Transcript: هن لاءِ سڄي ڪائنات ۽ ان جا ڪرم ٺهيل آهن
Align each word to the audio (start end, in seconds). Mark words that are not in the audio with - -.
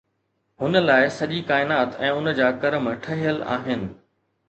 هن 0.63 0.79
لاءِ 0.87 1.09
سڄي 1.17 1.41
ڪائنات 1.53 2.01
۽ 2.09 2.17
ان 2.23 2.33
جا 2.43 2.51
ڪرم 2.65 2.93
ٺهيل 3.07 3.49
آهن 3.59 3.91